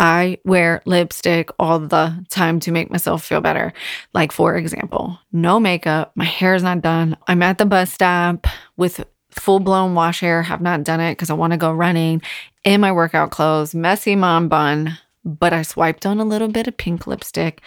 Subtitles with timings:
[0.00, 3.74] I wear lipstick all the time to make myself feel better.
[4.14, 7.18] Like, for example, no makeup, my hair is not done.
[7.28, 8.46] I'm at the bus stop
[8.78, 12.22] with full blown wash hair, have not done it because I want to go running
[12.64, 16.78] in my workout clothes, messy mom bun, but I swiped on a little bit of
[16.78, 17.60] pink lipstick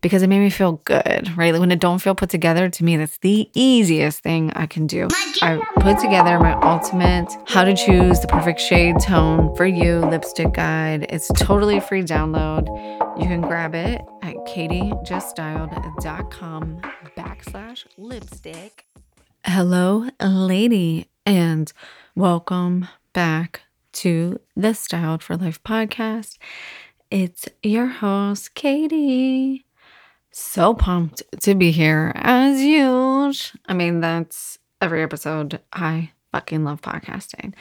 [0.00, 1.52] because it made me feel good, right?
[1.52, 4.86] Like when it don't feel put together, to me, that's the easiest thing I can
[4.86, 5.08] do.
[5.42, 10.54] I put together my ultimate how to choose the perfect shade tone for you lipstick
[10.54, 11.06] guide.
[11.10, 12.68] It's totally free download.
[13.20, 16.80] You can grab it at katiejuststyled.com
[17.16, 18.86] backslash lipstick.
[19.44, 21.72] Hello, lady, and
[22.14, 23.62] welcome back
[23.92, 26.38] to the Styled for Life podcast.
[27.10, 29.66] It's your host, Katie.
[30.32, 33.32] So pumped to be here as usual.
[33.66, 35.60] I mean, that's every episode.
[35.72, 37.54] I fucking love podcasting.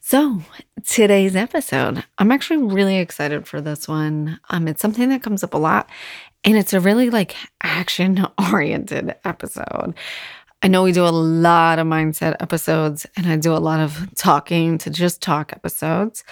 [0.00, 0.40] So,
[0.84, 4.40] today's episode, I'm actually really excited for this one.
[4.48, 5.90] Um, it's something that comes up a lot,
[6.42, 9.94] and it's a really like action oriented episode.
[10.62, 14.08] I know we do a lot of mindset episodes, and I do a lot of
[14.14, 16.24] talking to just talk episodes,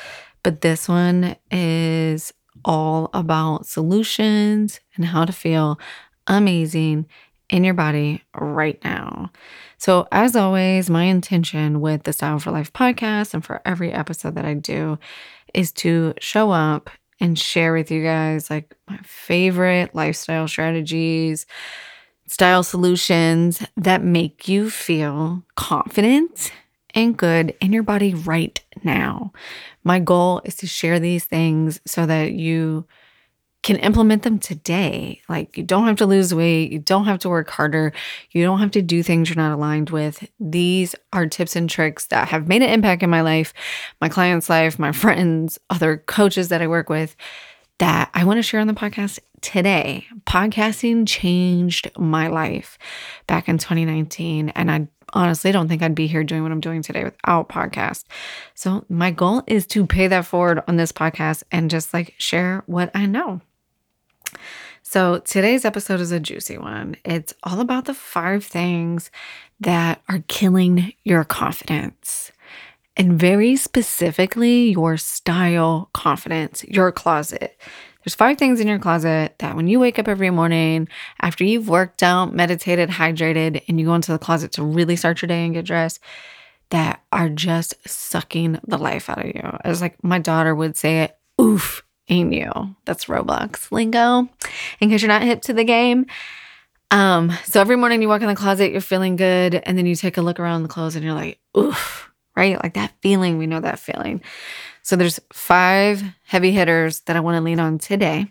[0.42, 2.32] but this one is
[2.64, 5.78] all about solutions and how to feel
[6.26, 7.06] amazing
[7.48, 9.30] in your body right now.
[9.78, 14.34] So, as always, my intention with the Style for Life podcast and for every episode
[14.34, 14.98] that I do
[15.54, 21.46] is to show up and share with you guys like my favorite lifestyle strategies,
[22.26, 26.52] style solutions that make you feel confident
[26.94, 29.32] and good in your body right now.
[29.84, 32.86] My goal is to share these things so that you
[33.62, 35.20] can implement them today.
[35.28, 37.92] Like, you don't have to lose weight, you don't have to work harder,
[38.30, 40.28] you don't have to do things you're not aligned with.
[40.38, 43.52] These are tips and tricks that have made an impact in my life,
[44.00, 47.16] my clients' life, my friends, other coaches that I work with
[47.78, 50.06] that I want to share on the podcast today.
[50.26, 52.78] Podcasting changed my life
[53.26, 56.82] back in 2019, and I honestly don't think I'd be here doing what I'm doing
[56.82, 58.04] today without podcast.
[58.54, 62.62] So my goal is to pay that forward on this podcast and just like share
[62.66, 63.40] what I know.
[64.82, 66.96] So today's episode is a juicy one.
[67.04, 69.10] It's all about the five things
[69.60, 72.32] that are killing your confidence.
[72.96, 77.56] And very specifically, your style confidence, your closet.
[78.04, 80.88] There's five things in your closet that when you wake up every morning,
[81.20, 85.20] after you've worked out, meditated, hydrated, and you go into the closet to really start
[85.20, 86.00] your day and get dressed,
[86.70, 89.58] that are just sucking the life out of you.
[89.64, 92.50] As like my daughter would say it, oof, ain't you?
[92.84, 94.28] That's Roblox lingo.
[94.80, 96.06] In case you're not hip to the game.
[96.90, 99.94] Um, so every morning you walk in the closet, you're feeling good, and then you
[99.94, 102.62] take a look around the clothes and you're like, oof, right?
[102.62, 104.22] Like that feeling, we know that feeling.
[104.88, 108.26] So there's five heavy hitters that I want to lean on today.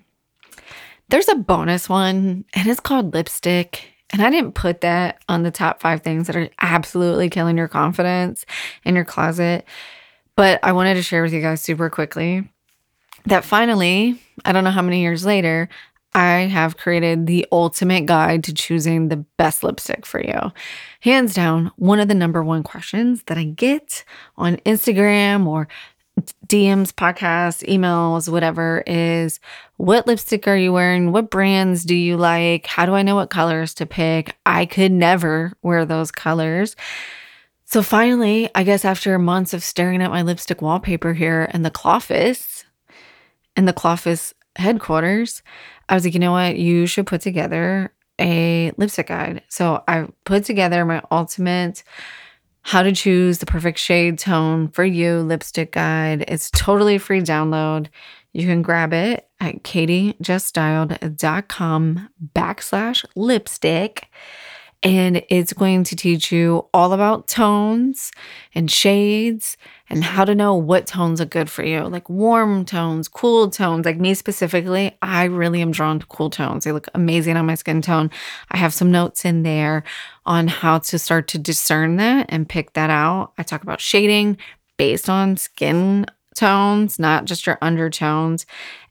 [1.08, 3.94] There's a bonus one, and it's called lipstick.
[4.10, 7.68] And I didn't put that on the top five things that are absolutely killing your
[7.68, 8.44] confidence
[8.84, 9.66] in your closet.
[10.36, 12.50] But I wanted to share with you guys super quickly
[13.28, 15.70] that finally, I don't know how many years later,
[16.16, 20.52] I have created the ultimate guide to choosing the best lipstick for you.
[21.02, 24.04] Hands down, one of the number one questions that I get
[24.38, 25.68] on Instagram or
[26.48, 29.40] DMs, podcasts, emails, whatever is
[29.78, 31.12] what lipstick are you wearing?
[31.12, 32.66] What brands do you like?
[32.66, 34.36] How do I know what colors to pick?
[34.46, 36.76] I could never wear those colors.
[37.66, 41.70] So finally, I guess after months of staring at my lipstick wallpaper here in the
[41.70, 42.64] Cloffice,
[43.56, 45.44] in the Cloffice headquarters,
[45.90, 46.58] I was like, you know what?
[46.58, 49.44] You should put together a lipstick guide.
[49.50, 51.84] So I put together my ultimate
[52.68, 56.26] how to choose the perfect shade tone for you lipstick guide.
[56.28, 57.88] It's totally free download.
[58.34, 64.10] You can grab it at katiejuststyled.com backslash lipstick.
[64.88, 68.12] And it's going to teach you all about tones
[68.56, 69.58] and shades
[69.90, 73.86] and how to know what tones are good for you, like warm tones, cool tones.
[73.86, 76.64] Like me specifically, I really am drawn to cool tones.
[76.64, 78.12] They look amazing on my skin tone.
[78.52, 79.84] I have some notes in there
[80.26, 83.34] on how to start to discern that and pick that out.
[83.38, 84.38] I talk about shading
[84.78, 88.46] based on skin tones, not just your undertones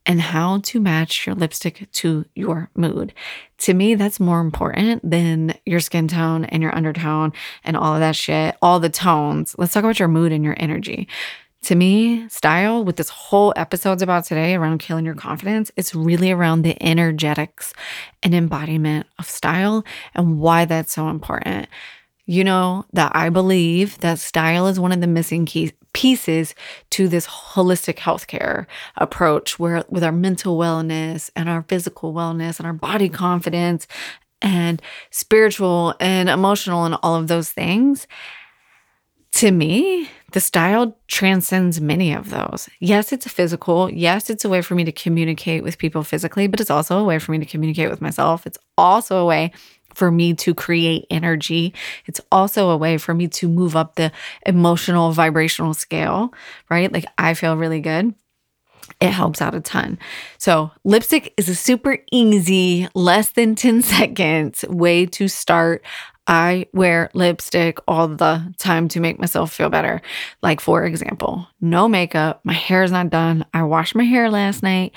[0.07, 3.13] and how to match your lipstick to your mood.
[3.59, 7.33] To me, that's more important than your skin tone and your undertone
[7.65, 9.57] and all of that shit, all the tones.
[9.59, 11.09] Let's talk about your mood and your energy.
[11.63, 16.31] To me, style, with this whole episode's about today around killing your confidence, it's really
[16.31, 17.75] around the energetics
[18.23, 21.67] and embodiment of style and why that's so important.
[22.25, 26.55] You know that I believe that style is one of the missing key pieces
[26.91, 28.67] to this holistic healthcare
[28.97, 33.87] approach where with our mental wellness and our physical wellness and our body confidence
[34.43, 38.07] and spiritual and emotional and all of those things
[39.33, 42.69] to me the style transcends many of those.
[42.79, 43.91] Yes, it's physical.
[43.91, 47.05] Yes, it's a way for me to communicate with people physically, but it's also a
[47.05, 48.47] way for me to communicate with myself.
[48.47, 49.53] It's also a way
[49.97, 51.73] for me to create energy.
[52.05, 54.13] It's also a way for me to move up the
[54.45, 56.35] emotional vibrational scale,
[56.69, 56.93] right?
[56.93, 58.15] Like I feel really good.
[59.01, 59.99] It helps out a ton.
[60.39, 65.83] So, lipstick is a super easy, less than 10 seconds way to start
[66.29, 70.03] I wear lipstick all the time to make myself feel better.
[70.43, 73.47] Like, for example, no makeup, my hair is not done.
[73.55, 74.93] I washed my hair last night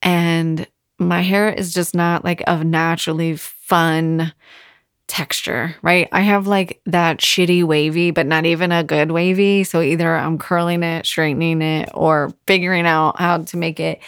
[0.00, 0.66] and
[1.00, 3.36] my hair is just not like a naturally
[3.70, 4.34] fun
[5.06, 6.08] texture, right?
[6.12, 9.64] I have like that shitty wavy, but not even a good wavy.
[9.64, 14.02] So either I'm curling it, straightening it, or figuring out how to make it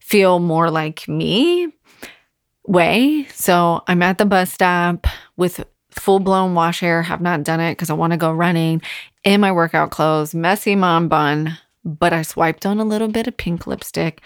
[0.00, 1.72] feel more like me
[2.66, 3.26] way.
[3.32, 7.72] So I'm at the bus stop with full blown wash hair, have not done it
[7.72, 8.82] because I want to go running
[9.24, 13.36] in my workout clothes, messy mom bun, but I swiped on a little bit of
[13.36, 14.20] pink lipstick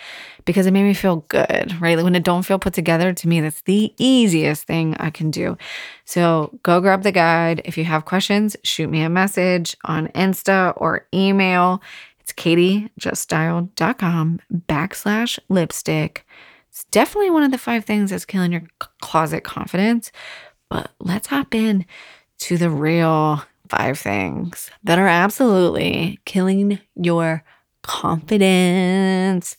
[0.45, 1.97] because it made me feel good, right?
[1.97, 5.31] Like when it don't feel put together, to me, that's the easiest thing I can
[5.31, 5.57] do.
[6.05, 7.63] So go grab the guide.
[7.65, 11.83] If you have questions, shoot me a message on Insta or email.
[12.21, 16.27] It's katiejuststyled.com backslash lipstick.
[16.69, 18.63] It's definitely one of the five things that's killing your
[19.01, 20.13] closet confidence.
[20.69, 21.85] But let's hop in
[22.39, 27.45] to the real five things that are absolutely killing your
[27.83, 29.57] confidence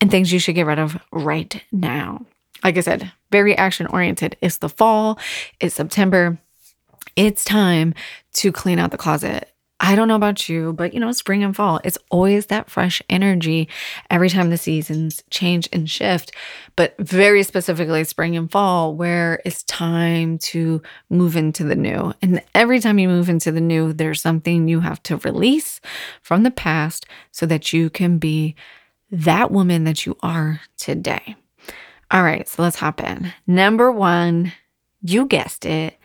[0.00, 2.24] and things you should get rid of right now.
[2.64, 4.36] Like I said, very action oriented.
[4.40, 5.18] It's the fall,
[5.60, 6.38] it's September.
[7.16, 7.94] It's time
[8.34, 9.52] to clean out the closet.
[9.80, 13.00] I don't know about you, but you know, spring and fall, it's always that fresh
[13.08, 13.68] energy
[14.10, 16.32] every time the seasons change and shift.
[16.74, 22.12] But very specifically, spring and fall, where it's time to move into the new.
[22.20, 25.80] And every time you move into the new, there's something you have to release
[26.22, 28.56] from the past so that you can be
[29.10, 31.36] that woman that you are today.
[32.10, 33.32] All right, so let's hop in.
[33.46, 34.52] Number one,
[35.02, 35.98] you guessed it,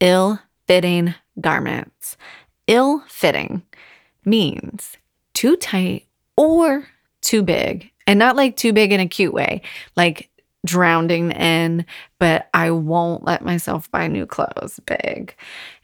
[0.00, 2.16] ill fitting garments
[2.66, 3.62] ill fitting
[4.24, 4.96] means
[5.34, 6.06] too tight
[6.36, 6.86] or
[7.20, 7.90] too big.
[8.06, 9.62] And not like too big in a cute way,
[9.96, 10.30] like
[10.64, 11.84] drowning in,
[12.18, 15.34] but I won't let myself buy new clothes big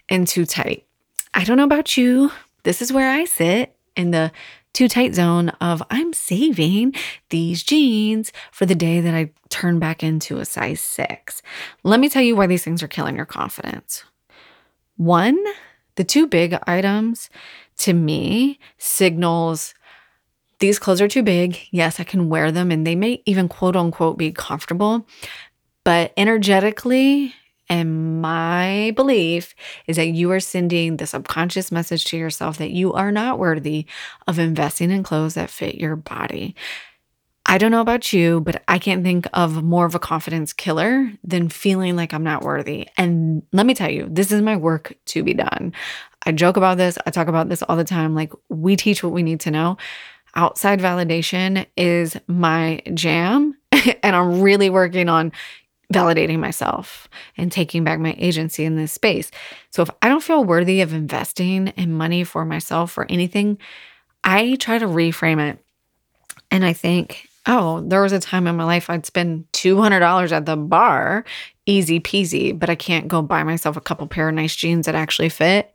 [0.09, 0.87] and too tight.
[1.35, 2.31] I don't know about you.
[2.63, 4.31] This is where I sit in the
[4.73, 6.95] too tight zone of I'm saving
[7.31, 11.43] these jeans for the day that I turn back into a size six.
[11.83, 14.05] Let me tell you why these things are killing your confidence.
[14.97, 15.43] One,
[15.97, 17.29] the two big items
[17.79, 19.75] to me signals
[20.63, 21.59] these clothes are too big.
[21.73, 25.09] Yes, I can wear them and they may even quote unquote be comfortable.
[25.83, 27.35] But energetically,
[27.73, 29.55] and my belief
[29.87, 33.87] is that you are sending the subconscious message to yourself that you are not worthy
[34.29, 36.55] of investing in clothes that fit your body.
[37.47, 41.11] I don't know about you, but I can't think of more of a confidence killer
[41.25, 42.89] than feeling like I'm not worthy.
[42.99, 45.73] And let me tell you, this is my work to be done.
[46.27, 48.15] I joke about this, I talk about this all the time.
[48.15, 49.79] Like, we teach what we need to know.
[50.35, 53.57] Outside validation is my jam,
[54.03, 55.33] and I'm really working on
[55.93, 59.31] validating myself and taking back my agency in this space.
[59.71, 63.59] So, if I don't feel worthy of investing in money for myself or anything,
[64.25, 65.59] I try to reframe it.
[66.51, 70.47] And I think oh, there was a time in my life I'd spend $200 at
[70.47, 71.25] the bar,
[71.67, 74.95] easy peasy, but I can't go buy myself a couple pair of nice jeans that
[74.95, 75.73] actually fit.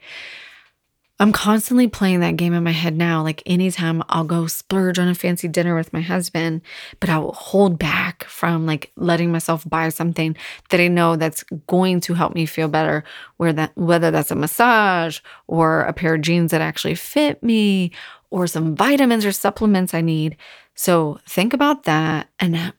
[1.20, 3.24] I'm constantly playing that game in my head now.
[3.24, 6.62] Like anytime I'll go splurge on a fancy dinner with my husband,
[7.00, 10.38] but I will hold back from like letting myself buy something
[10.70, 13.04] that I know that's going to help me feel better,
[13.38, 17.92] where that whether that's a massage or a pair of jeans that actually fit me
[18.30, 20.38] or some vitamins or supplements I need.
[20.76, 22.74] So think about that and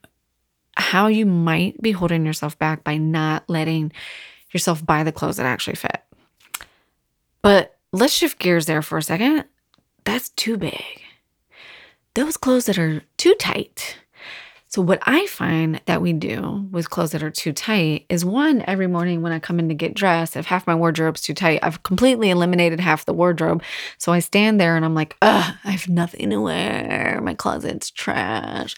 [0.76, 3.90] how you might be holding yourself back by not letting
[4.52, 6.02] yourself buy the clothes that actually fit.
[7.42, 9.44] But let's shift gears there for a second.
[10.04, 11.02] That's too big.
[12.14, 13.98] Those clothes that are too tight
[14.70, 18.62] so, what I find that we do with clothes that are too tight is one,
[18.66, 21.60] every morning when I come in to get dressed, if half my wardrobe's too tight,
[21.62, 23.62] I've completely eliminated half the wardrobe.
[23.96, 27.18] So I stand there and I'm like, ugh, I have nothing to wear.
[27.22, 28.76] My closet's trash.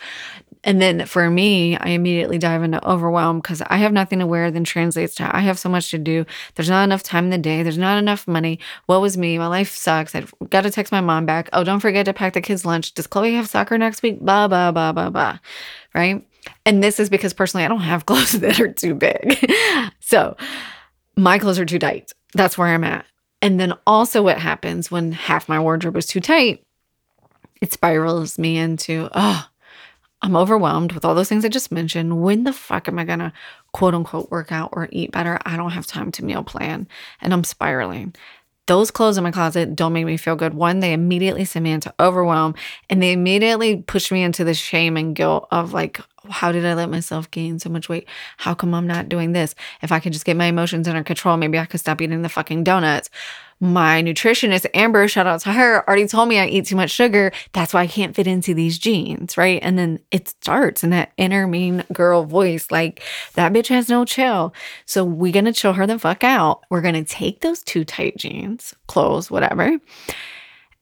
[0.63, 4.51] And then for me, I immediately dive into overwhelm because I have nothing to wear,
[4.51, 6.27] then translates to I have so much to do.
[6.55, 7.63] There's not enough time in the day.
[7.63, 8.59] There's not enough money.
[8.87, 9.39] What was me?
[9.39, 10.15] My life sucks.
[10.15, 11.49] I've got to text my mom back.
[11.53, 12.93] Oh, don't forget to pack the kids' lunch.
[12.93, 14.21] Does Chloe have soccer next week?
[14.21, 15.39] Blah, blah, blah, blah, blah.
[15.95, 16.27] Right.
[16.67, 19.51] And this is because personally, I don't have clothes that are too big.
[20.01, 20.37] so
[21.17, 22.13] my clothes are too tight.
[22.35, 23.07] That's where I'm at.
[23.43, 26.63] And then also, what happens when half my wardrobe is too tight?
[27.63, 29.47] It spirals me into, oh,
[30.23, 32.23] I'm overwhelmed with all those things I just mentioned.
[32.23, 33.33] When the fuck am I going to
[33.73, 35.39] quote unquote work out or eat better?
[35.47, 36.89] I don't have time to meal plan
[37.21, 38.15] and I'm spiraling.
[38.67, 40.55] Those clothes in my closet don't make me feel good.
[40.55, 42.55] One, they immediately send me into overwhelm
[42.89, 46.75] and they immediately push me into the shame and guilt of like, how did I
[46.75, 48.07] let myself gain so much weight?
[48.37, 49.55] How come I'm not doing this?
[49.83, 52.29] If I could just get my emotions under control, maybe I could stop eating the
[52.29, 53.11] fucking donuts.
[53.63, 57.31] My nutritionist, Amber, shout out to her, already told me I eat too much sugar.
[57.53, 59.61] That's why I can't fit into these jeans, right?
[59.63, 63.03] And then it starts in that inner mean girl voice, like
[63.35, 64.55] that bitch has no chill.
[64.87, 66.63] So we're gonna chill her the fuck out.
[66.71, 69.79] We're gonna take those two tight jeans, clothes, whatever.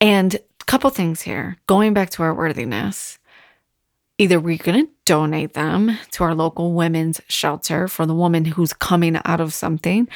[0.00, 3.18] And a couple things here, going back to our worthiness
[4.18, 8.72] either we're going to donate them to our local women's shelter for the woman who's
[8.72, 10.08] coming out of something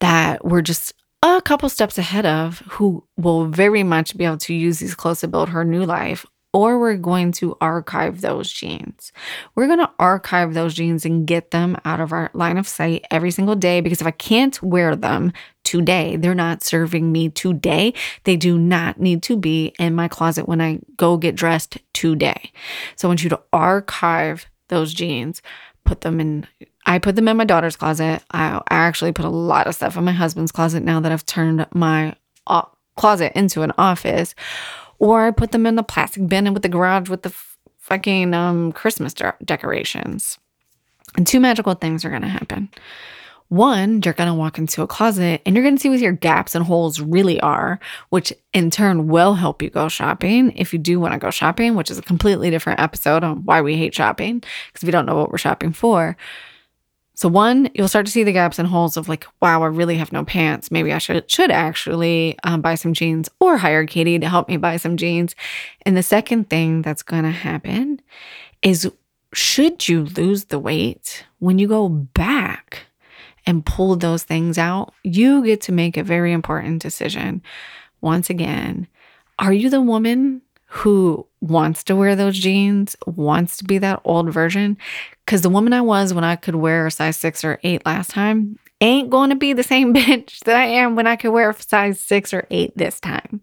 [0.00, 4.54] that we're just a couple steps ahead of who will very much be able to
[4.54, 9.12] use these clothes to build her new life or we're going to archive those jeans.
[9.54, 13.04] We're going to archive those jeans and get them out of our line of sight
[13.10, 15.32] every single day because if I can't wear them
[15.64, 17.92] today, they're not serving me today.
[18.24, 22.50] They do not need to be in my closet when I go get dressed today.
[22.96, 25.42] So I want you to archive those jeans,
[25.84, 26.46] put them in
[26.88, 28.22] I put them in my daughter's closet.
[28.30, 31.26] I, I actually put a lot of stuff in my husband's closet now that I've
[31.26, 32.16] turned my
[32.46, 32.62] uh,
[32.96, 34.34] closet into an office
[34.98, 38.32] or I put them in the plastic bin with the garage with the f- fucking
[38.32, 40.38] um, Christmas de- decorations.
[41.14, 42.70] And two magical things are going to happen.
[43.48, 46.12] One, you're going to walk into a closet and you're going to see what your
[46.12, 50.78] gaps and holes really are, which in turn will help you go shopping if you
[50.78, 53.94] do want to go shopping, which is a completely different episode on why we hate
[53.94, 56.16] shopping because we don't know what we're shopping for.
[57.18, 59.96] So one, you'll start to see the gaps and holes of like, wow, I really
[59.96, 60.70] have no pants.
[60.70, 64.56] Maybe I should should actually um, buy some jeans or hire Katie to help me
[64.56, 65.34] buy some jeans.
[65.82, 68.00] And the second thing that's going to happen
[68.62, 68.88] is,
[69.34, 72.86] should you lose the weight when you go back
[73.46, 77.42] and pull those things out, you get to make a very important decision.
[78.00, 78.86] Once again,
[79.40, 84.30] are you the woman who wants to wear those jeans, wants to be that old
[84.30, 84.76] version.
[85.24, 88.10] Because the woman I was when I could wear a size six or eight last
[88.10, 91.50] time ain't going to be the same bitch that I am when I could wear
[91.50, 93.40] a size six or eight this time.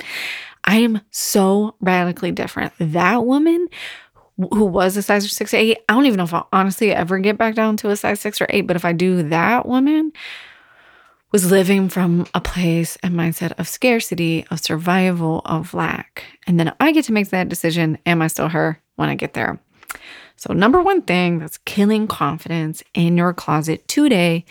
[0.65, 2.74] I am so radically different.
[2.79, 3.67] That woman
[4.38, 7.17] who was a size six or eight, I don't even know if I'll honestly ever
[7.17, 10.12] get back down to a size six or eight, but if I do, that woman
[11.36, 16.24] was living from a place and mindset of scarcity, of survival, of lack.
[16.48, 19.34] And then I get to make that decision am I still her when I get
[19.34, 19.60] there?
[20.38, 24.46] So, number one thing that's killing confidence in your closet today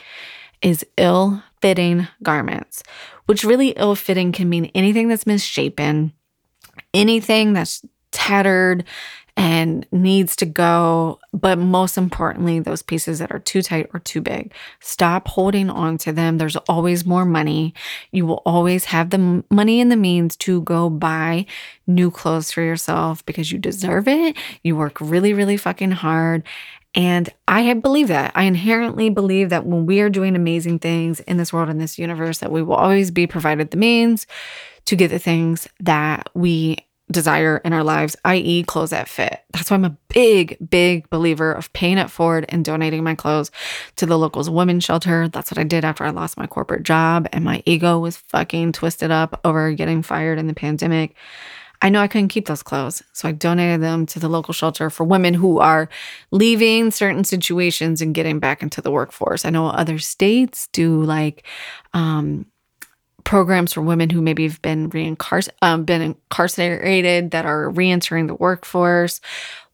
[0.61, 2.83] is ill fitting garments,
[3.25, 6.13] which really ill fitting can mean anything that's misshapen,
[6.93, 8.85] anything that's tattered,
[9.37, 11.19] and needs to go.
[11.33, 15.99] But most importantly, those pieces that are too tight or too big, stop holding on
[15.99, 16.39] to them.
[16.39, 17.75] There's always more money.
[18.13, 21.47] You will always have the money and the means to go buy
[21.87, 24.37] new clothes for yourself because you deserve it.
[24.63, 26.45] You work really, really fucking hard.
[26.95, 28.31] And I believe that.
[28.37, 31.99] I inherently believe that when we are doing amazing things in this world, in this
[31.99, 34.29] universe, that we will always be provided the means
[34.85, 36.77] to get the things that we
[37.11, 39.45] desire in our lives, i.e., clothes that fit.
[39.53, 43.51] That's why I'm a big, big believer of paying it forward and donating my clothes
[43.97, 45.29] to the local's women's shelter.
[45.29, 48.73] That's what I did after I lost my corporate job and my ego was fucking
[48.73, 51.15] twisted up over getting fired in the pandemic.
[51.83, 54.89] I know I couldn't keep those clothes, so I donated them to the local shelter
[54.89, 55.91] for women who are
[56.31, 59.45] leaving certain situations and getting back into the workforce.
[59.45, 61.45] I know other states do like
[61.93, 62.47] um,
[63.25, 64.91] programs for women who maybe have been
[65.63, 69.21] um, been incarcerated that are reentering the workforce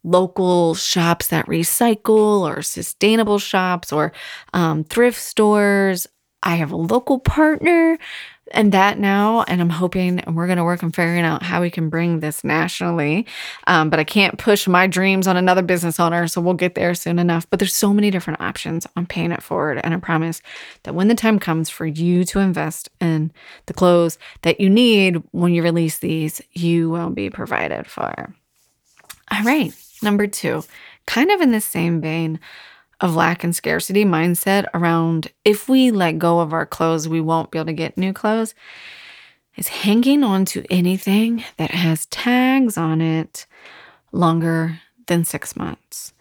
[0.02, 4.12] local shops that recycle or sustainable shops or
[4.54, 6.07] um, thrift stores.
[6.42, 7.99] I have a local partner
[8.52, 11.61] and that now and i'm hoping and we're going to work on figuring out how
[11.61, 13.26] we can bring this nationally.
[13.66, 16.95] Um, but i can't push my dreams on another business owner so we'll get there
[16.95, 17.49] soon enough.
[17.49, 18.87] But there's so many different options.
[18.97, 20.42] On paying it forward and i promise
[20.83, 23.33] that when the time comes for you to invest in
[23.66, 28.35] the clothes that you need when you release these you will be provided for.
[29.30, 30.64] All right Number two,
[31.07, 32.40] kind of in the same vein
[33.00, 37.50] of lack and scarcity mindset around if we let go of our clothes, we won't
[37.50, 38.54] be able to get new clothes,
[39.57, 43.47] is hanging on to anything that has tags on it
[44.12, 46.12] longer than six months.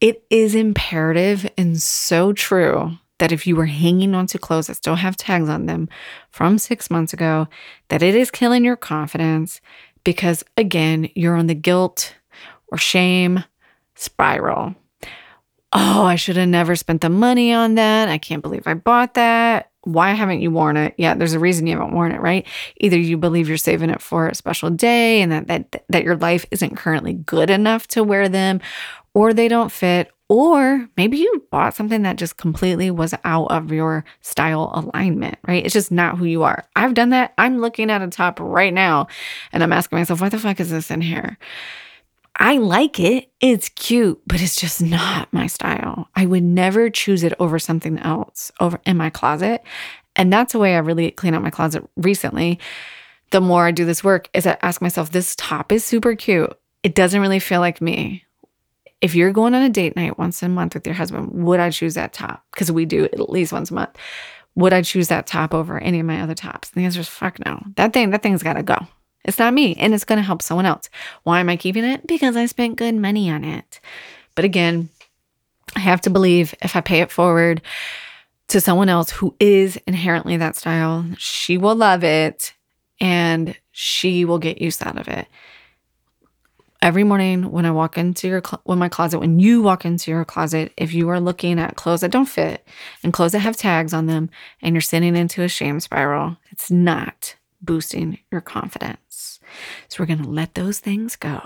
[0.00, 4.76] It is imperative and so true that if you were hanging on to clothes that
[4.76, 5.88] still have tags on them
[6.30, 7.46] from six months ago,
[7.88, 9.60] that it is killing your confidence
[10.04, 12.14] because, again, you're on the guilt
[12.68, 13.44] or shame
[13.94, 14.74] spiral.
[15.72, 18.08] Oh, I should have never spent the money on that.
[18.08, 19.70] I can't believe I bought that.
[19.82, 20.94] Why haven't you worn it?
[20.98, 22.46] Yeah, there's a reason you haven't worn it, right?
[22.78, 26.16] Either you believe you're saving it for a special day and that that, that your
[26.16, 28.60] life isn't currently good enough to wear them,
[29.14, 33.72] or they don't fit, or maybe you bought something that just completely was out of
[33.72, 35.64] your style alignment, right?
[35.64, 36.64] It's just not who you are.
[36.76, 37.32] I've done that.
[37.38, 39.08] I'm looking at a top right now
[39.52, 41.38] and I'm asking myself, why the fuck is this in here?
[42.36, 43.30] I like it.
[43.40, 46.08] It's cute, but it's just not my style.
[46.14, 49.62] I would never choose it over something else over in my closet.
[50.16, 52.58] And that's the way I really clean out my closet recently.
[53.30, 56.52] The more I do this work is I ask myself, this top is super cute.
[56.82, 58.24] It doesn't really feel like me.
[59.00, 61.70] If you're going on a date night once a month with your husband, would I
[61.70, 62.44] choose that top?
[62.50, 63.96] Because we do at least once a month.
[64.56, 66.70] Would I choose that top over any of my other tops?
[66.70, 67.62] And the answer is fuck no.
[67.76, 68.76] That thing, that thing's gotta go.
[69.24, 70.88] It's not me and it's going to help someone else.
[71.24, 72.06] Why am I keeping it?
[72.06, 73.80] Because I spent good money on it.
[74.34, 74.88] But again,
[75.76, 77.62] I have to believe if I pay it forward
[78.48, 82.52] to someone else who is inherently that style, she will love it
[83.00, 85.26] and she will get use out of it.
[86.82, 90.10] Every morning when I walk into your cl- when my closet, when you walk into
[90.10, 92.66] your closet, if you are looking at clothes that don't fit
[93.04, 94.30] and clothes that have tags on them
[94.62, 99.09] and you're sitting into a shame spiral, it's not boosting your confidence.
[99.88, 101.40] So we're going to let those things go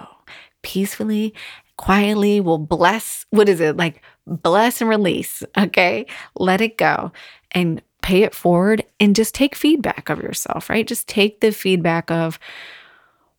[0.63, 1.35] peacefully,
[1.77, 2.41] quietly.
[2.41, 3.77] We'll bless, what is it?
[3.77, 5.43] Like bless and release.
[5.57, 6.07] Okay.
[6.37, 7.13] Let it go
[7.53, 10.87] and pay it forward and just take feedback of yourself, right?
[10.87, 12.39] Just take the feedback of,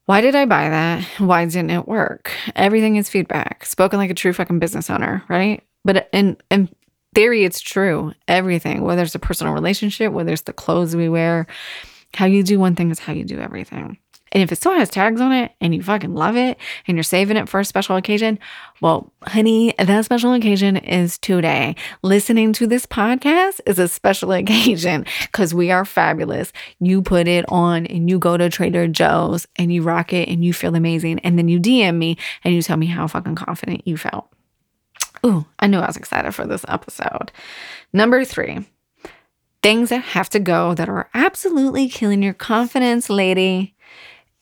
[0.06, 1.04] why did I buy that?
[1.18, 2.32] Why didn't it work?
[2.56, 5.64] Everything is feedback, spoken like a true fucking business owner, right?
[5.84, 6.70] But in, in
[7.16, 8.14] theory, it's true.
[8.28, 11.48] Everything, whether it's a personal relationship, whether it's the clothes we wear,
[12.14, 13.98] how you do one thing is how you do everything.
[14.32, 16.58] And if it still has tags on it and you fucking love it
[16.88, 18.40] and you're saving it for a special occasion,
[18.82, 21.76] well, honey, that special occasion is today.
[22.02, 26.52] Listening to this podcast is a special occasion because we are fabulous.
[26.80, 30.44] You put it on and you go to Trader Joe's and you rock it and
[30.44, 31.20] you feel amazing.
[31.20, 34.28] And then you DM me and you tell me how fucking confident you felt.
[35.26, 37.32] Ooh, I knew I was excited for this episode.
[37.94, 38.66] Number three,
[39.64, 43.75] things that have to go that are absolutely killing your confidence, lady.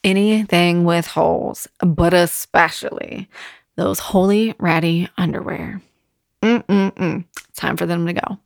[0.03, 3.29] Anything with holes, but especially
[3.75, 5.81] those holy ratty underwear.
[6.41, 7.25] Mm-mm-mm.
[7.55, 8.37] Time for them to go.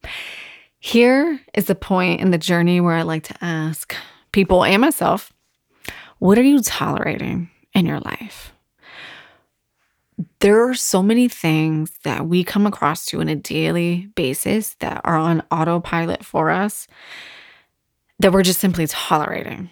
[0.79, 3.95] Here is the point in the journey where I like to ask
[4.31, 5.33] people and myself,
[6.19, 8.53] what are you tolerating in your life?
[10.39, 15.01] there are so many things that we come across to on a daily basis that
[15.03, 16.87] are on autopilot for us
[18.19, 19.69] that we're just simply tolerating.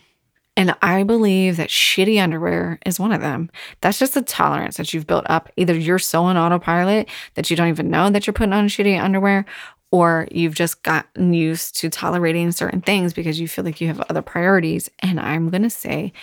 [0.57, 3.49] And I believe that shitty underwear is one of them.
[3.81, 5.51] That's just a tolerance that you've built up.
[5.57, 8.99] Either you're so on autopilot that you don't even know that you're putting on shitty
[8.99, 9.45] underwear,
[9.91, 14.01] or you've just gotten used to tolerating certain things because you feel like you have
[14.01, 14.89] other priorities.
[14.99, 16.13] And I'm going to say,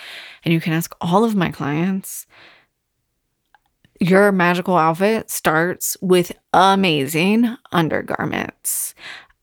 [0.45, 2.27] and you can ask all of my clients,
[4.01, 8.95] your magical outfit starts with amazing undergarments.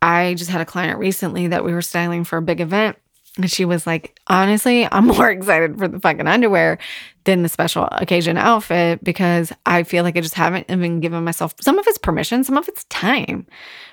[0.01, 2.97] I just had a client recently that we were styling for a big event.
[3.37, 6.77] And she was like, honestly, I'm more excited for the fucking underwear
[7.25, 11.53] than the special occasion outfit because I feel like I just haven't even given myself
[11.61, 13.45] some of it's permission, some of it's time,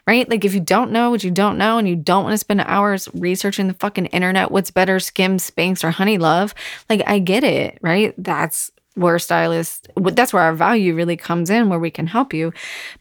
[0.06, 0.28] right?
[0.28, 2.62] Like if you don't know what you don't know and you don't want to spend
[2.62, 6.54] hours researching the fucking internet, what's better, Skims, Spanx, or Honey Love,
[6.88, 8.14] like I get it, right?
[8.16, 12.52] That's where stylists that's where our value really comes in where we can help you.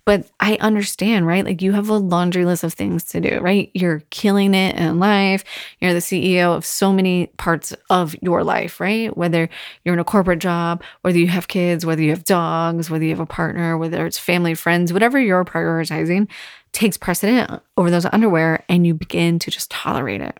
[0.03, 1.45] But i understand right?
[1.45, 3.71] Like you have a laundry list of things to do right?
[3.73, 5.43] You're killing it in life.
[5.79, 9.15] You're the ceo of so many parts of your life right?
[9.15, 9.49] Whether
[9.83, 13.11] you're in a corporate job whether you have kids whether you have dogs whether you
[13.11, 16.27] have a partner whether it's family friends whatever you're prioritizing
[16.73, 20.37] takes precedent over those underwear and you begin to just tolerate it.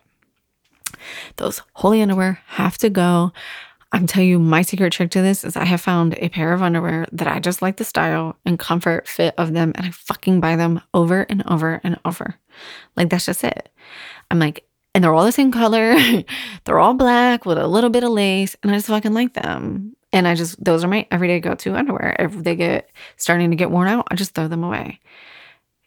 [1.36, 3.32] Those holy underwear have to go
[3.92, 6.62] I'm telling you, my secret trick to this is I have found a pair of
[6.62, 10.40] underwear that I just like the style and comfort fit of them, and I fucking
[10.40, 12.34] buy them over and over and over.
[12.96, 13.68] Like, that's just it.
[14.30, 15.94] I'm like, and they're all the same color.
[16.64, 19.94] they're all black with a little bit of lace, and I just fucking like them.
[20.12, 22.16] And I just, those are my everyday go to underwear.
[22.18, 25.00] If they get starting to get worn out, I just throw them away.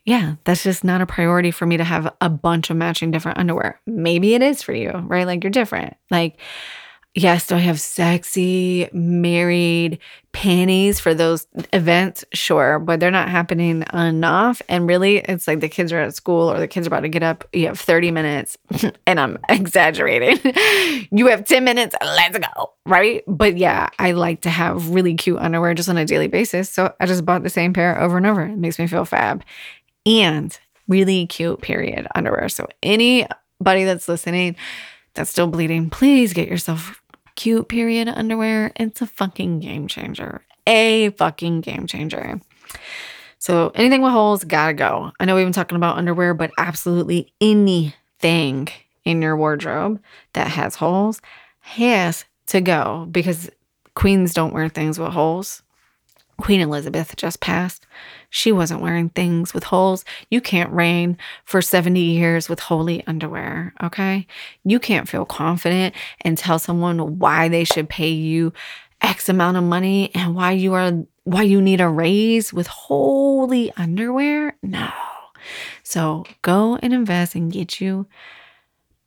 [0.05, 3.38] Yeah, that's just not a priority for me to have a bunch of matching different
[3.38, 3.79] underwear.
[3.85, 5.27] Maybe it is for you, right?
[5.27, 5.97] Like you're different.
[6.09, 6.39] Like,
[7.15, 9.98] Yes, do I have sexy married
[10.32, 12.24] panties for those events?
[12.34, 14.62] Sure, but they're not happening enough.
[14.69, 17.10] And really, it's like the kids are at school or the kids are about to
[17.10, 17.48] get up.
[17.52, 18.58] You have 30 minutes,
[19.08, 20.54] and I'm exaggerating.
[21.12, 23.24] you have 10 minutes, let's go, right?
[23.28, 26.69] But yeah, I like to have really cute underwear just on a daily basis.
[26.69, 28.43] So I just bought the same pair over and over.
[28.43, 29.43] It makes me feel fab.
[30.06, 32.50] And really cute period underwear.
[32.50, 34.56] So anybody that's listening,
[35.19, 37.03] that's still bleeding, please get yourself
[37.36, 38.71] cute period underwear.
[38.77, 40.45] It's a fucking game changer.
[40.65, 42.39] A fucking game changer.
[43.38, 45.12] So anything with holes, gotta go.
[45.19, 48.69] I know we've been talking about underwear, but absolutely anything
[49.03, 50.01] in your wardrobe
[50.34, 51.21] that has holes
[51.60, 53.49] has to go because
[53.95, 55.63] queens don't wear things with holes.
[56.41, 57.86] Queen Elizabeth just passed.
[58.30, 60.06] She wasn't wearing things with holes.
[60.30, 64.25] You can't reign for 70 years with holy underwear, okay?
[64.63, 68.54] You can't feel confident and tell someone why they should pay you
[69.02, 70.91] X amount of money and why you are
[71.23, 74.56] why you need a raise with holy underwear?
[74.63, 74.89] No.
[75.84, 78.08] So go and invest and get you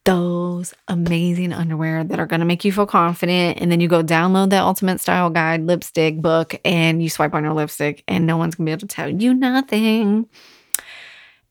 [0.04, 3.60] those amazing underwear that are going to make you feel confident.
[3.60, 7.44] And then you go download the Ultimate Style Guide lipstick book and you swipe on
[7.44, 10.28] your lipstick, and no one's going to be able to tell you nothing.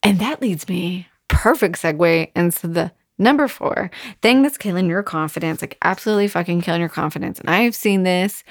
[0.03, 5.61] And that leads me perfect segue into the number four thing that's killing your confidence,
[5.61, 7.39] like absolutely fucking killing your confidence.
[7.39, 8.43] And I have seen this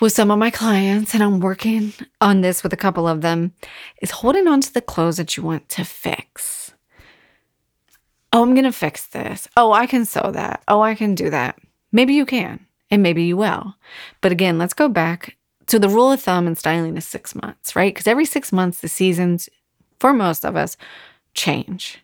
[0.00, 3.52] with some of my clients, and I'm working on this with a couple of them,
[4.00, 6.72] is holding on to the clothes that you want to fix
[8.32, 9.48] Oh, I'm going to fix this.
[9.56, 10.62] Oh, I can sew that.
[10.68, 11.58] Oh, I can do that.
[11.90, 13.74] Maybe you can, and maybe you will.
[14.20, 17.74] But again, let's go back to the rule of thumb in styling is six months,
[17.74, 17.92] right?
[17.92, 19.48] Because every six months, the seasons,
[19.98, 20.76] for most of us,
[21.34, 21.98] change,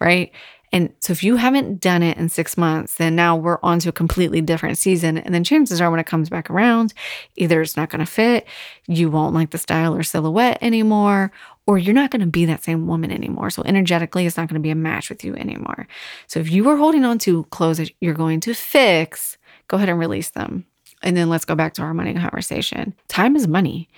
[0.00, 0.32] right?
[0.72, 3.90] And so if you haven't done it in six months, then now we're on to
[3.90, 5.18] a completely different season.
[5.18, 6.94] And then chances are when it comes back around,
[7.36, 8.46] either it's not going to fit,
[8.86, 11.30] you won't like the style or silhouette anymore,
[11.66, 13.50] or you're not going to be that same woman anymore.
[13.50, 15.86] So energetically, it's not going to be a match with you anymore.
[16.26, 19.88] So if you are holding on to clothes that you're going to fix, go ahead
[19.88, 20.66] and release them.
[21.02, 22.94] And then let's go back to our money conversation.
[23.08, 23.88] Time is money.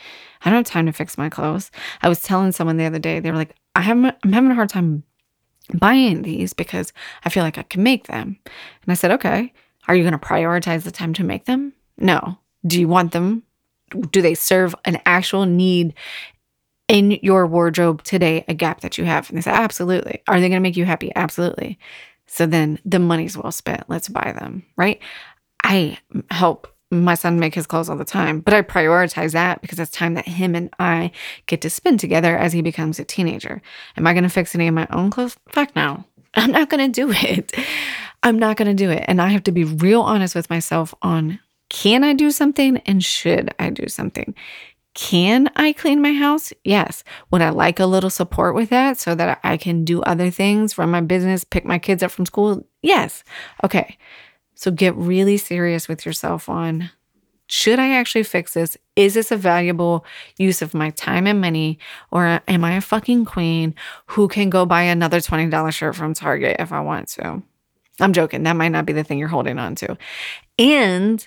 [0.44, 1.70] I don't have time to fix my clothes.
[2.02, 4.54] I was telling someone the other day, they were like, I have, I'm having a
[4.54, 5.02] hard time
[5.72, 6.92] buying these because
[7.24, 8.38] I feel like I can make them.
[8.44, 9.52] And I said, okay,
[9.88, 11.72] are you going to prioritize the time to make them?
[11.98, 12.38] No.
[12.66, 13.42] Do you want them?
[14.10, 15.94] Do they serve an actual need
[16.88, 19.28] in your wardrobe today, a gap that you have?
[19.28, 20.22] And they said, absolutely.
[20.28, 21.12] Are they going to make you happy?
[21.14, 21.78] Absolutely.
[22.26, 23.88] So then the money's well spent.
[23.88, 25.00] Let's buy them, right?
[25.62, 25.98] I
[26.30, 29.90] help my son make his clothes all the time, but I prioritize that because it's
[29.90, 31.10] time that him and I
[31.46, 33.62] get to spend together as he becomes a teenager.
[33.96, 35.36] Am I going to fix any of my own clothes?
[35.48, 36.04] Fuck no.
[36.34, 37.52] I'm not going to do it.
[38.22, 39.04] I'm not going to do it.
[39.06, 43.04] And I have to be real honest with myself on can I do something and
[43.04, 44.34] should I do something?
[44.94, 46.52] Can I clean my house?
[46.62, 47.02] Yes.
[47.30, 50.78] Would I like a little support with that so that I can do other things,
[50.78, 52.64] run my business, pick my kids up from school?
[52.80, 53.24] Yes.
[53.64, 53.98] Okay.
[54.54, 56.90] So get really serious with yourself on
[57.46, 58.76] should I actually fix this?
[58.96, 60.04] Is this a valuable
[60.38, 61.78] use of my time and money?
[62.10, 63.74] Or am I a fucking queen
[64.06, 67.42] who can go buy another $20 shirt from Target if I want to?
[68.00, 68.44] I'm joking.
[68.44, 69.96] That might not be the thing you're holding on to.
[70.58, 71.26] And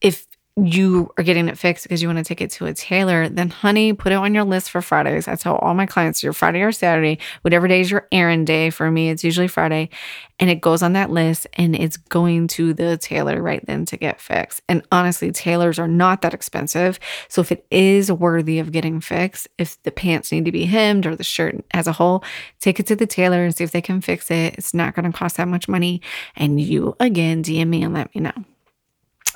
[0.00, 0.25] if
[0.58, 3.50] you are getting it fixed because you want to take it to a tailor, then
[3.50, 5.28] honey, put it on your list for Fridays.
[5.28, 8.70] I tell all my clients your Friday or Saturday, whatever day is your errand day.
[8.70, 9.90] For me, it's usually Friday.
[10.38, 13.98] And it goes on that list and it's going to the tailor right then to
[13.98, 14.62] get fixed.
[14.66, 16.98] And honestly, tailors are not that expensive.
[17.28, 21.04] So if it is worthy of getting fixed, if the pants need to be hemmed
[21.04, 22.24] or the shirt as a whole,
[22.60, 24.54] take it to the tailor and see if they can fix it.
[24.56, 26.00] It's not going to cost that much money.
[26.34, 28.55] And you again, DM me and let me know.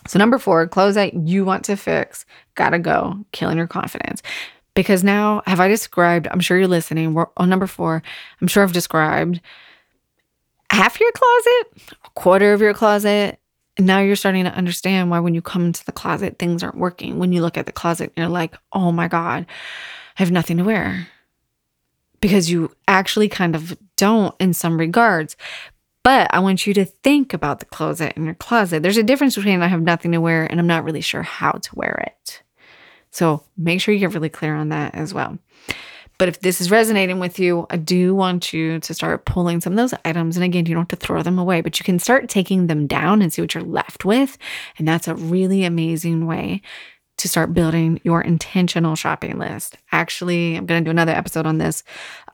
[0.08, 4.22] So, number four, clothes that you want to fix, gotta go, killing your confidence.
[4.74, 8.02] Because now, have I described, I'm sure you're listening, we're on number four,
[8.40, 9.40] I'm sure I've described
[10.70, 13.38] half your closet, a quarter of your closet.
[13.76, 16.78] And now you're starting to understand why when you come into the closet, things aren't
[16.78, 17.18] working.
[17.18, 20.64] When you look at the closet, you're like, oh my God, I have nothing to
[20.64, 21.08] wear.
[22.20, 25.36] Because you actually kind of don't in some regards.
[26.02, 28.82] But I want you to think about the closet in your closet.
[28.82, 31.52] There's a difference between I have nothing to wear and I'm not really sure how
[31.52, 32.42] to wear it.
[33.10, 35.38] So make sure you get really clear on that as well.
[36.16, 39.72] But if this is resonating with you, I do want you to start pulling some
[39.72, 40.36] of those items.
[40.36, 42.86] And again, you don't have to throw them away, but you can start taking them
[42.86, 44.36] down and see what you're left with.
[44.78, 46.60] And that's a really amazing way
[47.16, 49.78] to start building your intentional shopping list.
[49.92, 51.84] Actually, I'm going to do another episode on this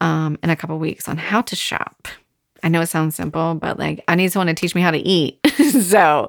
[0.00, 2.08] um, in a couple weeks on how to shop.
[2.66, 4.98] I know it sounds simple, but like I need someone to teach me how to
[4.98, 5.38] eat.
[5.82, 6.28] so,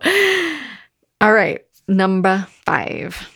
[1.20, 3.28] all right, number five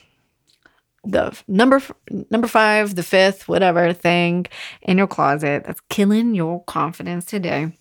[1.04, 1.82] the number
[2.30, 4.46] number five, the fifth, whatever thing
[4.84, 7.72] in your closet that's killing your confidence today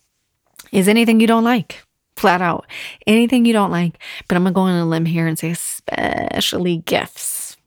[0.71, 1.83] is anything you don't like.
[2.15, 2.65] Flat out.
[3.05, 3.99] Anything you don't like.
[4.27, 7.57] But I'm gonna go on a limb here and say especially gifts.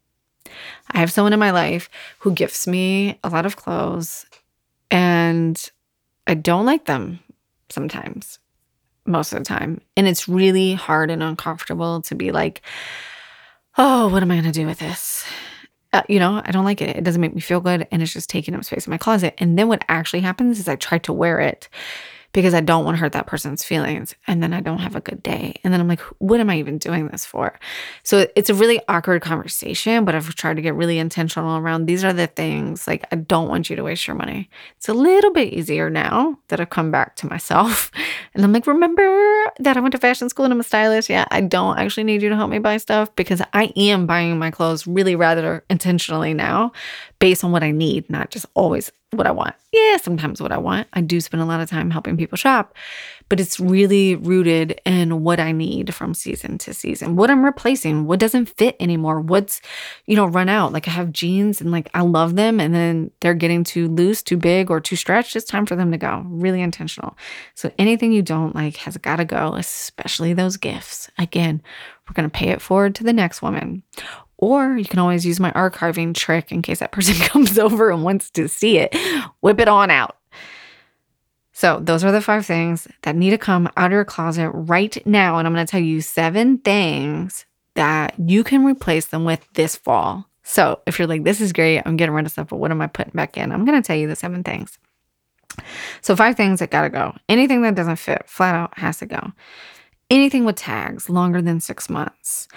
[0.91, 1.89] I have someone in my life
[2.19, 4.27] who gifts me a lot of clothes
[4.91, 5.71] and
[6.27, 7.21] I don't like them
[7.75, 8.39] sometimes,
[9.05, 9.81] most of the time.
[9.97, 12.63] And it's really hard and uncomfortable to be like,
[13.77, 15.25] oh, what am I going to do with this?
[15.93, 16.97] Uh, you know, I don't like it.
[16.97, 17.87] It doesn't make me feel good.
[17.91, 19.35] And it's just taking up space in my closet.
[19.39, 21.69] And then what actually happens is I try to wear it
[22.35, 24.15] because I don't want to hurt that person's feelings.
[24.27, 25.55] And then I don't have a good day.
[25.63, 27.59] And then I'm like, what am I even doing this for?
[28.03, 32.03] So it's a really awkward conversation, but I've tried to get really intentional around these
[32.03, 34.51] are the things like I don't want you to waste your money.
[34.77, 37.91] It's a little bit easier now that I've come back to myself.
[38.37, 39.05] And I'm like, remember
[39.61, 41.09] that I went to fashion school and I'm a stylist?
[41.09, 44.41] Yeah, I don't actually need you to help me buy stuff because I am buying
[44.41, 46.73] my clothes really rather intentionally now
[47.21, 49.55] based on what I need, not just always what I want.
[49.73, 50.87] Yeah, sometimes what I want.
[50.93, 52.75] I do spend a lot of time helping people shop,
[53.29, 57.17] but it's really rooted in what I need from season to season.
[57.17, 59.61] What I'm replacing, what doesn't fit anymore, what's,
[60.07, 60.73] you know, run out.
[60.73, 64.23] Like I have jeans and like I love them and then they're getting too loose,
[64.23, 65.35] too big, or too stretched.
[65.35, 66.23] It's time for them to go.
[66.27, 67.17] Really intentional.
[67.55, 71.11] So anything you don't like has got to go, especially those gifts.
[71.19, 71.63] Again,
[72.09, 73.83] we're going to pay it forward to the next woman.
[74.45, 78.05] Or you can always use my archiving trick in case that person comes over and
[78.05, 78.95] wants to see it.
[79.41, 80.19] Whip it on out.
[81.53, 84.95] So, those are the five things that need to come out of your closet right
[85.07, 85.39] now.
[85.39, 89.77] And I'm going to tell you seven things that you can replace them with this
[89.77, 90.29] fall.
[90.43, 92.83] So, if you're like, this is great, I'm getting rid of stuff, but what am
[92.83, 93.51] I putting back in?
[93.51, 94.79] I'm going to tell you the seven things.
[96.03, 97.17] So, five things that got to go.
[97.31, 99.33] Anything that doesn't fit, flat out, has to go.
[100.11, 102.49] Anything with tags longer than six months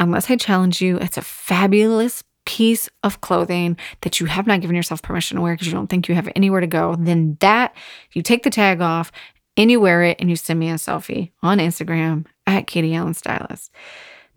[0.00, 4.74] unless I challenge you, it's a fabulous piece of clothing that you have not given
[4.74, 7.76] yourself permission to wear because you don't think you have anywhere to go, then that
[8.12, 9.12] you take the tag off
[9.56, 13.14] and you wear it and you send me a selfie on Instagram at Katie Allen
[13.14, 13.70] Stylist.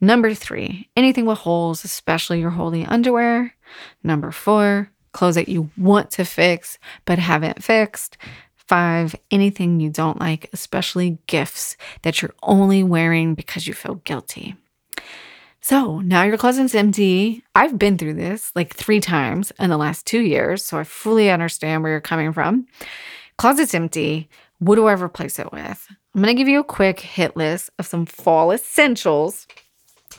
[0.02, 3.56] Number three, anything with holes, especially your holy underwear.
[4.04, 8.17] Number four, clothes that you want to fix but haven't fixed.
[8.56, 14.56] Five, anything you don't like, especially gifts that you're only wearing because you feel guilty.
[15.63, 17.41] So now your closet's empty.
[17.56, 20.62] I've been through this like three times in the last two years.
[20.62, 22.67] So I fully understand where you're coming from.
[23.38, 24.28] Closet's empty.
[24.60, 25.88] What do I replace it with?
[26.13, 29.47] I'm going to give you a quick hit list of some fall essentials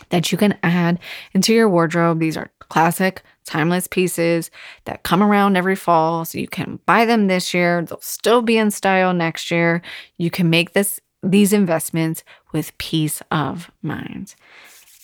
[0.08, 0.98] that you can add
[1.34, 2.20] into your wardrobe.
[2.20, 4.50] These are classic, timeless pieces
[4.86, 6.24] that come around every fall.
[6.24, 7.82] So you can buy them this year.
[7.82, 9.82] They'll still be in style next year.
[10.16, 14.34] You can make this these investments with peace of mind.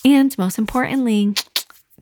[0.05, 1.35] And most importantly,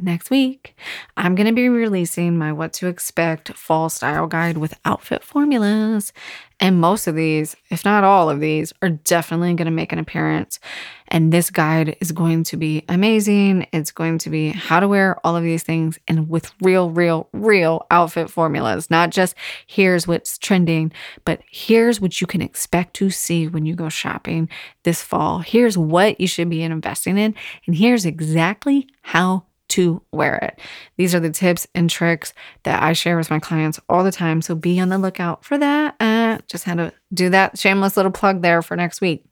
[0.01, 0.77] next week,
[1.17, 6.13] I'm going to be releasing my What to Expect Fall Style Guide with outfit formulas.
[6.61, 10.01] And most of these, if not all of these, are definitely going to make an
[10.01, 10.59] appearance.
[11.07, 13.67] And this guide is going to be amazing.
[13.73, 17.29] It's going to be how to wear all of these things and with real, real,
[17.33, 18.91] real outfit formulas.
[18.91, 20.93] Not just here's what's trending,
[21.25, 24.49] but here's what you can expect to see when you go shopping
[24.83, 25.39] this fall.
[25.39, 27.37] Here's what you should be investing in.
[27.67, 30.59] And here's exactly how to wear it.
[30.97, 34.43] These are the tips and tricks that I share with my clients all the time.
[34.43, 35.95] So be on the lookout for that.
[36.01, 39.25] Uh, just had to do that shameless little plug there for next week.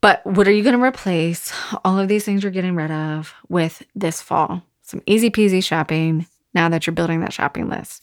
[0.00, 1.52] But what are you going to replace
[1.84, 4.62] all of these things you're getting rid of with this fall?
[4.82, 8.02] Some easy peasy shopping now that you're building that shopping list.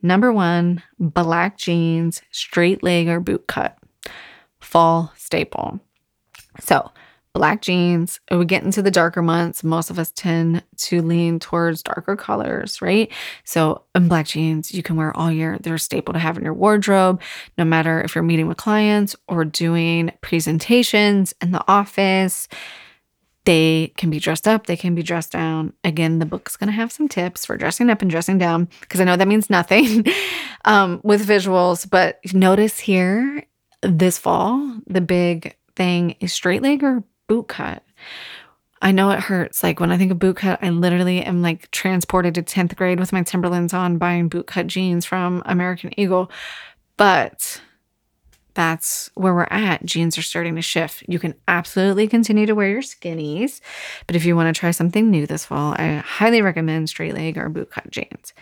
[0.00, 3.78] Number one, black jeans, straight leg or boot cut,
[4.60, 5.78] fall staple.
[6.58, 6.90] So,
[7.34, 8.20] black jeans.
[8.30, 9.64] We get into the darker months.
[9.64, 13.10] Most of us tend to lean towards darker colors, right?
[13.44, 15.58] So, in black jeans, you can wear all year.
[15.60, 17.22] They're a staple to have in your wardrobe,
[17.56, 22.48] no matter if you're meeting with clients or doing presentations in the office.
[23.44, 25.72] They can be dressed up, they can be dressed down.
[25.82, 29.04] Again, the book's to have some tips for dressing up and dressing down because I
[29.04, 30.06] know that means nothing
[30.64, 31.88] um, with visuals.
[31.88, 33.44] But notice here
[33.80, 37.82] this fall, the big thing is straight leg or boot cut.
[38.82, 39.62] I know it hurts.
[39.62, 43.12] Like when I think of bootcut, I literally am like transported to 10th grade with
[43.12, 46.30] my Timberlands on buying bootcut jeans from American Eagle.
[46.96, 47.60] But
[48.54, 49.84] that's where we're at.
[49.84, 51.04] Jeans are starting to shift.
[51.08, 53.60] You can absolutely continue to wear your skinnies,
[54.06, 57.38] but if you want to try something new this fall, I highly recommend straight leg
[57.38, 58.34] or bootcut jeans.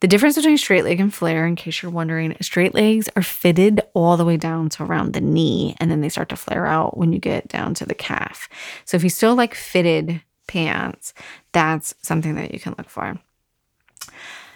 [0.00, 3.80] The difference between straight leg and flare, in case you're wondering, straight legs are fitted
[3.94, 6.96] all the way down to around the knee, and then they start to flare out
[6.96, 8.48] when you get down to the calf.
[8.84, 11.14] So if you still like fitted pants,
[11.52, 13.18] that's something that you can look for.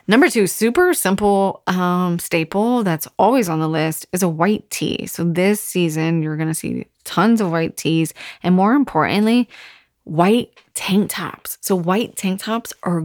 [0.08, 5.06] Number two, super simple um, staple that's always on the list is a white tee.
[5.06, 9.48] So this season, you're going to see tons of white tees, and more importantly,
[10.04, 11.58] white tank tops.
[11.60, 13.04] So white tank tops are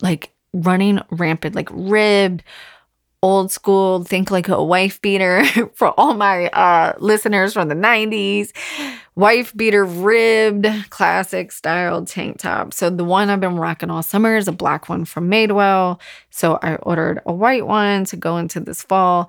[0.00, 2.42] like running rampant, like ribbed,
[3.22, 8.52] old school, think like a wife beater for all my uh, listeners from the 90s.
[9.16, 12.72] Wife beater ribbed classic style tank top.
[12.72, 16.00] So the one I've been rocking all summer is a black one from Madewell.
[16.30, 19.28] So I ordered a white one to go into this fall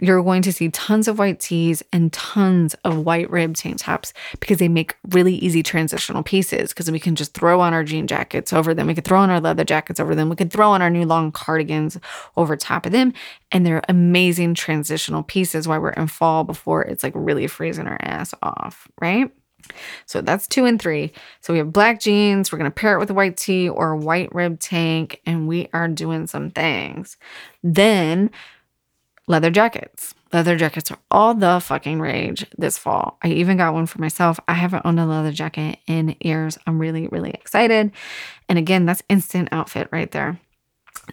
[0.00, 4.12] you're going to see tons of white tees and tons of white rib tank tops
[4.40, 8.06] because they make really easy transitional pieces because we can just throw on our jean
[8.06, 8.88] jackets over them.
[8.88, 10.28] We could throw on our leather jackets over them.
[10.28, 11.98] We could throw on our new long cardigans
[12.36, 13.12] over top of them.
[13.52, 17.98] And they're amazing transitional pieces while we're in fall before it's like really freezing our
[18.00, 19.30] ass off, right?
[20.06, 21.12] So that's two and three.
[21.40, 22.50] So we have black jeans.
[22.50, 25.48] We're going to pair it with a white tee or a white rib tank, and
[25.48, 27.16] we are doing some things.
[27.62, 28.30] Then
[29.26, 30.14] leather jackets.
[30.32, 33.18] Leather jackets are all the fucking rage this fall.
[33.22, 34.38] I even got one for myself.
[34.48, 36.58] I haven't owned a leather jacket in years.
[36.66, 37.92] I'm really, really excited.
[38.48, 40.40] And again, that's instant outfit right there.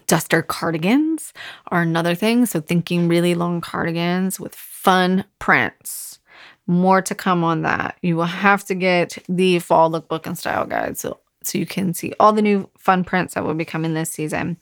[0.06, 1.32] Duster cardigans
[1.68, 2.46] are another thing.
[2.46, 6.18] So, thinking really long cardigans with fun prints.
[6.66, 7.96] More to come on that.
[8.02, 11.92] You will have to get the fall lookbook and style guide so, so you can
[11.92, 14.56] see all the new fun prints that will be coming this season.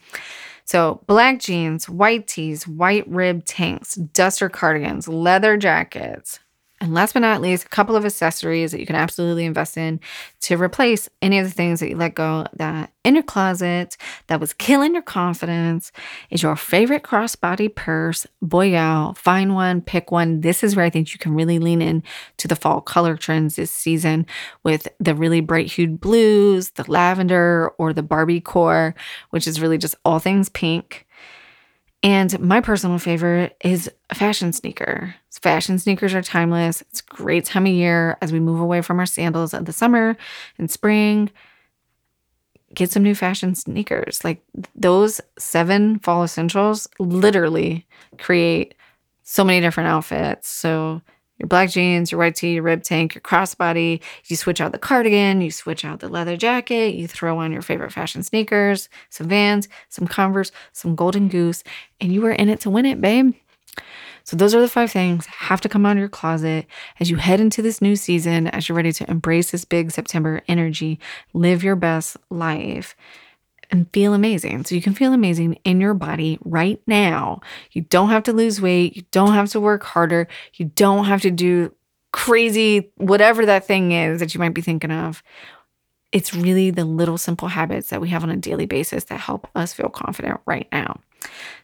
[0.70, 6.38] So, black jeans, white tees, white rib tanks, duster cardigans, leather jackets,
[6.80, 10.00] and last but not least, a couple of accessories that you can absolutely invest in
[10.40, 14.40] to replace any of the things that you let go that in your closet that
[14.40, 15.92] was killing your confidence
[16.30, 18.26] is your favorite crossbody purse.
[18.40, 20.40] Boy, out, find one, pick one.
[20.40, 22.02] This is where I think you can really lean in
[22.38, 24.24] to the fall color trends this season
[24.62, 28.94] with the really bright hued blues, the lavender, or the Barbie core,
[29.30, 31.06] which is really just all things pink.
[32.02, 35.14] And my personal favorite is a fashion sneaker.
[35.42, 36.80] Fashion sneakers are timeless.
[36.82, 40.16] It's great time of year as we move away from our sandals of the summer
[40.58, 41.30] and spring.
[42.74, 44.24] Get some new fashion sneakers.
[44.24, 44.42] Like
[44.74, 47.86] those seven fall essentials literally
[48.18, 48.74] create
[49.22, 50.48] so many different outfits.
[50.48, 51.02] So
[51.40, 54.00] your black jeans, your white tee, your rib tank, your crossbody.
[54.26, 57.62] You switch out the cardigan, you switch out the leather jacket, you throw on your
[57.62, 61.64] favorite fashion sneakers, some vans, some Converse, some Golden Goose,
[62.00, 63.34] and you are in it to win it, babe.
[64.24, 66.66] So, those are the five things have to come out of your closet
[67.00, 70.42] as you head into this new season, as you're ready to embrace this big September
[70.46, 71.00] energy,
[71.32, 72.94] live your best life
[73.70, 74.64] and feel amazing.
[74.64, 77.40] So you can feel amazing in your body right now.
[77.72, 78.96] You don't have to lose weight.
[78.96, 80.28] You don't have to work harder.
[80.54, 81.72] You don't have to do
[82.12, 85.22] crazy, whatever that thing is that you might be thinking of.
[86.12, 89.46] It's really the little simple habits that we have on a daily basis that help
[89.54, 91.00] us feel confident right now.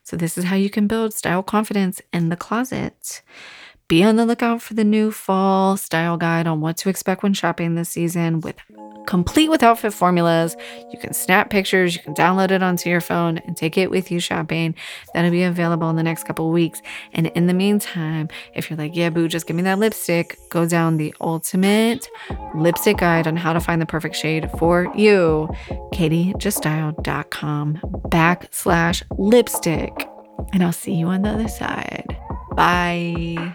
[0.04, 3.22] So, this is how you can build style confidence in the closet.
[3.88, 7.34] Be on the lookout for the new fall style guide on what to expect when
[7.34, 8.56] shopping this season with
[9.06, 10.56] complete with outfit formulas.
[10.92, 14.10] You can snap pictures, you can download it onto your phone and take it with
[14.10, 14.74] you shopping.
[15.14, 16.82] That'll be available in the next couple weeks.
[17.12, 20.66] And in the meantime, if you're like, yeah, boo, just give me that lipstick, go
[20.66, 22.08] down the ultimate
[22.54, 25.48] lipstick guide on how to find the perfect shade for you.
[25.94, 30.08] KatieJustStyled.com backslash lipstick.
[30.52, 32.16] And I'll see you on the other side.
[32.54, 33.54] Bye.